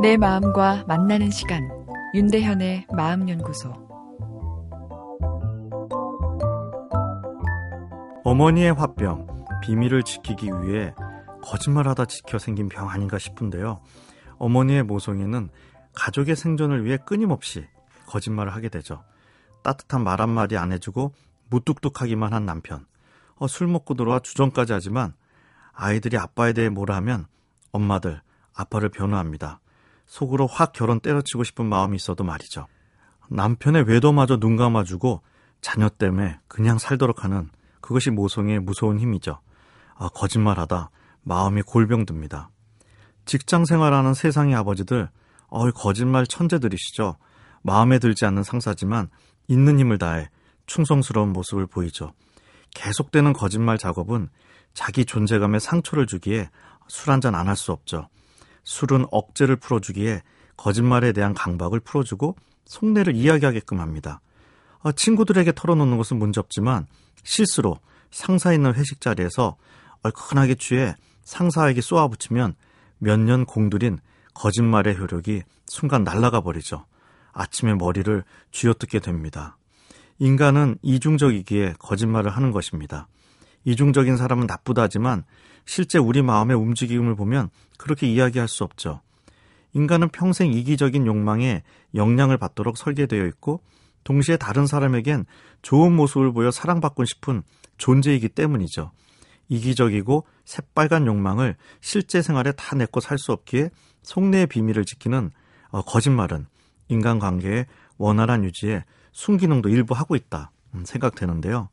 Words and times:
내 0.00 0.16
마음과 0.16 0.84
만나는 0.86 1.30
시간 1.30 1.68
윤대현의 2.14 2.86
마음연구소 2.92 3.70
어머니의 8.24 8.72
화병 8.72 9.26
비밀을 9.62 10.04
지키기 10.04 10.48
위해 10.62 10.94
거짓말하다 11.42 12.06
지켜 12.06 12.38
생긴 12.38 12.68
병 12.68 12.88
아닌가 12.88 13.18
싶은데요. 13.18 13.80
어머니의 14.38 14.84
모성애는 14.84 15.50
가족의 15.94 16.36
생존을 16.36 16.84
위해 16.84 16.96
끊임없이 17.04 17.66
거짓말을 18.06 18.54
하게 18.54 18.68
되죠. 18.68 19.02
따뜻한 19.62 20.04
말 20.04 20.20
한마디 20.20 20.56
안 20.56 20.72
해주고 20.72 21.12
무뚝뚝하기만 21.50 22.32
한 22.32 22.46
남편. 22.46 22.86
어, 23.36 23.46
술 23.46 23.66
먹고 23.66 23.94
들어와 23.94 24.20
주정까지 24.20 24.72
하지만 24.72 25.14
아이들이 25.72 26.16
아빠에 26.16 26.52
대해 26.52 26.68
뭐라 26.68 26.96
하면 26.96 27.26
엄마들 27.72 28.20
아빠를 28.54 28.88
변호합니다. 28.88 29.60
속으로 30.12 30.46
확 30.46 30.74
결혼 30.74 31.00
때려치고 31.00 31.42
싶은 31.42 31.64
마음이 31.64 31.96
있어도 31.96 32.22
말이죠. 32.22 32.66
남편의 33.30 33.84
외도마저 33.88 34.36
눈 34.36 34.56
감아주고 34.56 35.22
자녀 35.62 35.88
때문에 35.88 36.38
그냥 36.48 36.76
살도록 36.76 37.24
하는 37.24 37.48
그것이 37.80 38.10
모성의 38.10 38.60
무서운 38.60 38.98
힘이죠. 38.98 39.40
아, 39.94 40.10
거짓말하다 40.10 40.90
마음이 41.22 41.62
골병듭니다. 41.62 42.50
직장 43.24 43.64
생활하는 43.64 44.12
세상의 44.12 44.54
아버지들, 44.54 45.08
어이 45.48 45.70
거짓말 45.70 46.26
천재들이시죠. 46.26 47.16
마음에 47.62 47.98
들지 47.98 48.26
않는 48.26 48.42
상사지만 48.42 49.08
있는 49.48 49.78
힘을 49.78 49.96
다해 49.96 50.28
충성스러운 50.66 51.32
모습을 51.32 51.66
보이죠. 51.66 52.12
계속되는 52.74 53.32
거짓말 53.32 53.78
작업은 53.78 54.28
자기 54.74 55.06
존재감에 55.06 55.58
상처를 55.58 56.06
주기에 56.06 56.50
술 56.88 57.12
한잔 57.12 57.34
안 57.34 57.48
할 57.48 57.56
수 57.56 57.72
없죠. 57.72 58.10
술은 58.64 59.06
억제를 59.10 59.56
풀어주기에 59.56 60.22
거짓말에 60.56 61.12
대한 61.12 61.34
강박을 61.34 61.80
풀어주고 61.80 62.36
속내를 62.66 63.16
이야기하게끔 63.16 63.80
합니다. 63.80 64.20
어, 64.80 64.92
친구들에게 64.92 65.52
털어놓는 65.52 65.96
것은 65.96 66.18
문제없지만 66.18 66.86
실수로 67.24 67.78
상사 68.10 68.52
있는 68.52 68.74
회식 68.74 69.00
자리에서 69.00 69.56
얼큰하게 70.02 70.56
취해 70.56 70.94
상사에게 71.24 71.80
쏘아붙이면 71.80 72.54
몇 72.98 73.18
년 73.18 73.44
공들인 73.44 73.98
거짓말의 74.34 74.98
효력이 74.98 75.42
순간 75.66 76.04
날아가 76.04 76.40
버리죠. 76.40 76.86
아침에 77.32 77.74
머리를 77.74 78.22
쥐어뜯게 78.52 79.00
됩니다. 79.00 79.56
인간은 80.18 80.78
이중적이기에 80.82 81.74
거짓말을 81.78 82.30
하는 82.30 82.52
것입니다. 82.52 83.08
이중적인 83.64 84.16
사람은 84.16 84.46
나쁘다지만 84.46 85.24
실제 85.64 85.98
우리 85.98 86.22
마음의 86.22 86.56
움직임을 86.56 87.14
보면 87.14 87.50
그렇게 87.78 88.08
이야기할 88.08 88.48
수 88.48 88.64
없죠. 88.64 89.00
인간은 89.74 90.08
평생 90.10 90.52
이기적인 90.52 91.06
욕망에 91.06 91.62
영향을 91.94 92.36
받도록 92.36 92.76
설계되어 92.76 93.26
있고 93.26 93.62
동시에 94.04 94.36
다른 94.36 94.66
사람에겐 94.66 95.24
좋은 95.62 95.92
모습을 95.94 96.32
보여 96.32 96.50
사랑받고 96.50 97.04
싶은 97.04 97.42
존재이기 97.78 98.28
때문이죠. 98.30 98.90
이기적이고 99.48 100.26
새빨간 100.44 101.06
욕망을 101.06 101.56
실제 101.80 102.22
생활에 102.22 102.52
다 102.52 102.74
내고 102.76 103.00
살 103.00 103.18
수 103.18 103.32
없기에 103.32 103.70
속내의 104.02 104.46
비밀을 104.48 104.84
지키는 104.84 105.30
어, 105.70 105.82
거짓말은 105.82 106.46
인간관계의 106.88 107.66
원활한 107.98 108.44
유지에 108.44 108.84
순기능도 109.12 109.68
일부 109.68 109.94
하고 109.94 110.16
있다 110.16 110.50
음, 110.74 110.84
생각되는데요. 110.84 111.68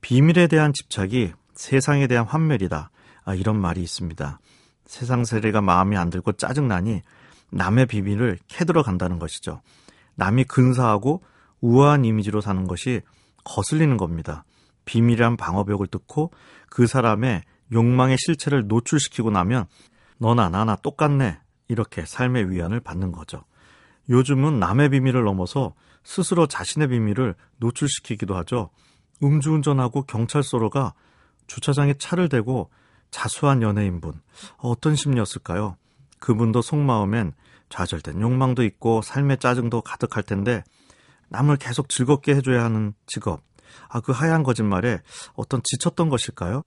비밀에 0.00 0.46
대한 0.46 0.72
집착이 0.72 1.32
세상에 1.54 2.06
대한 2.06 2.26
환멸이다. 2.26 2.90
아, 3.24 3.34
이런 3.34 3.60
말이 3.60 3.82
있습니다. 3.82 4.40
세상 4.86 5.24
세례가 5.24 5.60
마음에 5.60 5.96
안 5.96 6.10
들고 6.10 6.32
짜증나니 6.32 7.02
남의 7.50 7.86
비밀을 7.86 8.38
캐들어 8.48 8.82
간다는 8.82 9.18
것이죠. 9.18 9.60
남이 10.14 10.44
근사하고 10.44 11.22
우아한 11.60 12.04
이미지로 12.04 12.40
사는 12.40 12.66
것이 12.66 13.02
거슬리는 13.44 13.96
겁니다. 13.96 14.44
비밀이란 14.84 15.36
방어벽을 15.36 15.86
뚫고 15.86 16.32
그 16.68 16.86
사람의 16.86 17.42
욕망의 17.72 18.16
실체를 18.18 18.66
노출시키고 18.66 19.30
나면 19.30 19.66
너나 20.18 20.48
나나 20.48 20.76
똑같네. 20.76 21.38
이렇게 21.68 22.04
삶의 22.04 22.50
위안을 22.50 22.80
받는 22.80 23.12
거죠. 23.12 23.44
요즘은 24.08 24.58
남의 24.58 24.88
비밀을 24.88 25.22
넘어서 25.22 25.74
스스로 26.02 26.46
자신의 26.46 26.88
비밀을 26.88 27.34
노출시키기도 27.58 28.36
하죠. 28.38 28.70
음주운전하고 29.22 30.02
경찰서로 30.02 30.70
가 30.70 30.94
주차장에 31.46 31.94
차를 31.94 32.28
대고 32.28 32.70
자수한 33.10 33.62
연예인분. 33.62 34.20
어떤 34.58 34.94
심리였을까요? 34.94 35.76
그분도 36.20 36.62
속마음엔 36.62 37.32
좌절된 37.68 38.20
욕망도 38.20 38.62
있고 38.64 39.02
삶의 39.02 39.38
짜증도 39.38 39.80
가득할 39.82 40.22
텐데 40.22 40.62
남을 41.28 41.56
계속 41.56 41.88
즐겁게 41.88 42.34
해줘야 42.34 42.64
하는 42.64 42.94
직업. 43.06 43.42
아, 43.88 44.00
그 44.00 44.12
하얀 44.12 44.42
거짓말에 44.42 45.00
어떤 45.34 45.60
지쳤던 45.62 46.08
것일까요? 46.08 46.62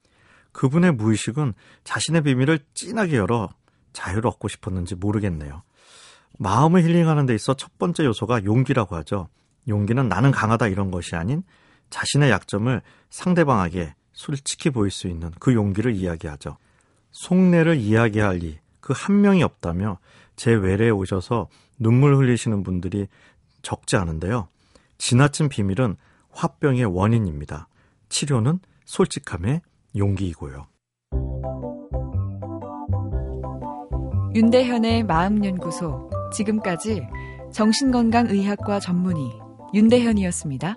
그분의 0.54 0.94
무의식은 0.94 1.54
자신의 1.84 2.22
비밀을 2.24 2.60
진하게 2.74 3.18
열어 3.18 3.50
자유를 3.92 4.28
얻고 4.28 4.48
싶었는지 4.48 4.96
모르겠네요. 4.96 5.64
마음을 6.40 6.84
힐링하는 6.84 7.26
데 7.26 7.36
있어 7.36 7.54
첫 7.54 7.78
번째 7.78 8.06
요소가 8.06 8.44
용기라고 8.44 8.96
하죠. 8.98 9.28
용기는 9.68 10.08
나는 10.08 10.32
강하다 10.32 10.68
이런 10.68 10.92
것이 10.92 11.16
아닌 11.16 11.44
자신의 11.94 12.32
약점을 12.32 12.82
상대방에게 13.12 13.94
솔직히 14.14 14.72
보일 14.72 14.90
수 14.90 15.08
있는 15.08 15.30
그 15.40 15.54
용기를 15.54 15.94
이야기하죠. 15.94 16.58
속내를 17.12 17.78
이야기할 17.78 18.38
리, 18.38 18.58
그한 18.80 19.22
명이 19.22 19.44
없다며 19.44 20.00
제 20.36 20.52
외래에 20.52 20.90
오셔서 20.90 21.50
눈물 21.78 22.16
흘리시는 22.16 22.64
분들이 22.64 23.06
적지 23.62 23.96
않은데요. 23.96 24.48
지나친 24.98 25.50
비밀은 25.50 25.96
화병의 26.32 26.86
원인입니다. 26.86 27.68
치료는 28.10 28.60
솔직함의 28.86 29.62
용기이고요. 29.96 30.66
윤대현의 34.34 35.04
마음연구소. 35.04 36.10
지금까지 36.34 37.08
정신건강의학과 37.54 38.80
전문의 38.80 39.32
윤대현이었습니다. 39.76 40.76